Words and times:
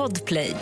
Podplay. 0.00 0.56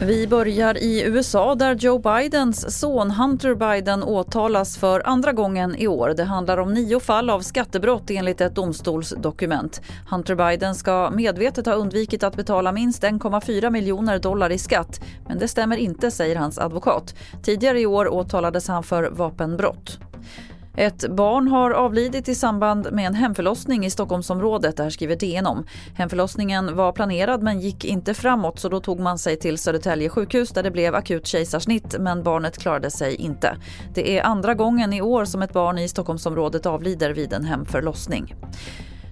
Vi 0.00 0.26
börjar 0.26 0.78
i 0.78 1.02
USA 1.06 1.54
där 1.54 1.74
Joe 1.74 1.98
Bidens 1.98 2.80
son 2.80 3.10
Hunter 3.10 3.54
Biden 3.54 4.02
åtalas 4.02 4.78
för 4.78 5.06
andra 5.06 5.32
gången 5.32 5.76
i 5.76 5.86
år. 5.86 6.14
Det 6.16 6.24
handlar 6.24 6.58
om 6.58 6.74
nio 6.74 7.00
fall 7.00 7.30
av 7.30 7.40
skattebrott 7.40 8.10
enligt 8.10 8.40
ett 8.40 8.54
domstolsdokument. 8.54 9.82
Hunter 10.10 10.34
Biden 10.34 10.74
ska 10.74 11.10
medvetet 11.10 11.66
ha 11.66 11.72
undvikit 11.72 12.22
att 12.22 12.36
betala 12.36 12.72
minst 12.72 13.02
1,4 13.02 13.70
miljoner 13.70 14.18
dollar 14.18 14.52
i 14.52 14.58
skatt. 14.58 15.00
Men 15.28 15.38
det 15.38 15.48
stämmer 15.48 15.76
inte, 15.76 16.10
säger 16.10 16.36
hans 16.36 16.58
advokat. 16.58 17.14
Tidigare 17.42 17.80
i 17.80 17.86
år 17.86 18.08
åtalades 18.08 18.68
han 18.68 18.82
för 18.82 19.10
vapenbrott. 19.10 19.98
Ett 20.78 21.08
barn 21.08 21.48
har 21.48 21.70
avlidit 21.70 22.28
i 22.28 22.34
samband 22.34 22.88
med 22.92 23.06
en 23.06 23.14
hemförlossning 23.14 23.86
i 23.86 23.90
Stockholmsområdet. 23.90 24.76
Det 24.76 24.82
här 24.82 24.90
skriver 24.90 25.16
DN 25.16 25.46
om. 25.46 25.66
Hemförlossningen 25.94 26.76
var 26.76 26.92
planerad 26.92 27.42
men 27.42 27.60
gick 27.60 27.84
inte 27.84 28.14
framåt 28.14 28.58
så 28.58 28.68
då 28.68 28.80
tog 28.80 29.00
man 29.00 29.18
sig 29.18 29.36
till 29.36 29.58
Södertälje 29.58 30.08
sjukhus 30.08 30.50
där 30.50 30.62
det 30.62 30.70
blev 30.70 30.94
akut 30.94 31.26
kejsarsnitt 31.26 31.96
men 31.98 32.22
barnet 32.22 32.58
klarade 32.58 32.90
sig 32.90 33.14
inte. 33.14 33.56
Det 33.94 34.18
är 34.18 34.22
andra 34.22 34.54
gången 34.54 34.92
i 34.92 35.02
år 35.02 35.24
som 35.24 35.42
ett 35.42 35.52
barn 35.52 35.78
i 35.78 35.88
Stockholmsområdet 35.88 36.66
avlider 36.66 37.10
vid 37.10 37.32
en 37.32 37.44
hemförlossning. 37.44 38.34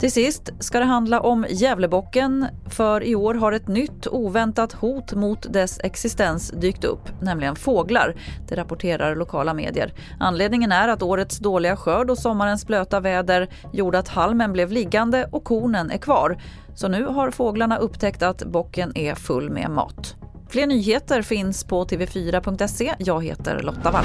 Till 0.00 0.12
sist 0.12 0.50
ska 0.58 0.78
det 0.78 0.84
handla 0.84 1.20
om 1.20 1.46
Gävlebocken 1.50 2.46
för 2.66 3.02
i 3.02 3.14
år 3.14 3.34
har 3.34 3.52
ett 3.52 3.68
nytt 3.68 4.06
oväntat 4.06 4.72
hot 4.72 5.12
mot 5.12 5.52
dess 5.52 5.80
existens 5.80 6.50
dykt 6.50 6.84
upp, 6.84 7.08
nämligen 7.22 7.56
fåglar. 7.56 8.14
Det 8.48 8.56
rapporterar 8.56 9.16
lokala 9.16 9.54
medier. 9.54 9.92
Anledningen 10.20 10.72
är 10.72 10.88
att 10.88 11.02
årets 11.02 11.38
dåliga 11.38 11.76
skörd 11.76 12.10
och 12.10 12.18
sommarens 12.18 12.66
blöta 12.66 13.00
väder 13.00 13.48
gjorde 13.72 13.98
att 13.98 14.08
halmen 14.08 14.52
blev 14.52 14.72
liggande 14.72 15.28
och 15.32 15.44
kornen 15.44 15.90
är 15.90 15.98
kvar. 15.98 16.42
Så 16.74 16.88
nu 16.88 17.04
har 17.04 17.30
fåglarna 17.30 17.76
upptäckt 17.76 18.22
att 18.22 18.44
bocken 18.44 18.92
är 18.94 19.14
full 19.14 19.50
med 19.50 19.70
mat. 19.70 20.14
Fler 20.48 20.66
nyheter 20.66 21.22
finns 21.22 21.64
på 21.64 21.84
tv4.se. 21.84 22.94
Jag 22.98 23.24
heter 23.24 23.62
Lotta 23.62 23.90
Wall. 23.90 24.04